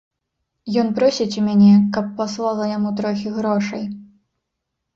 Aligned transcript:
Ён 0.81 0.87
просіць 0.99 1.35
у 1.41 1.43
мяне, 1.49 1.67
каб 1.99 2.09
паслала 2.23 2.73
яму 2.73 2.89
трохі 3.03 3.37
грошай. 3.39 3.87